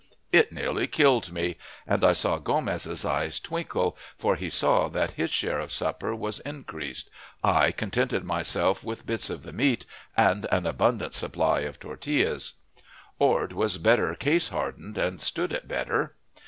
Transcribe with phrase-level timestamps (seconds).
[0.31, 5.29] It nearly killed me, and I saw Gomez's eyes twinkle, for he saw that his
[5.29, 7.07] share of supper was increased.
[7.43, 9.85] I contented myself with bits of the meat,
[10.17, 12.53] and an abundant supply of tortillas.
[13.19, 16.15] Ord was better case hardened, and stood it better.